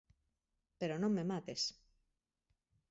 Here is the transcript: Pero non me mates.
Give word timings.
Pero 0.79 0.95
non 0.97 1.11
me 1.17 1.23
mates. 1.31 1.61